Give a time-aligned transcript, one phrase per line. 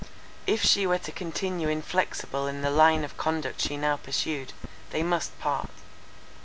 [0.47, 4.51] If she were to continue inflexible in the line of conduct she now pursued,
[4.89, 5.69] they must part.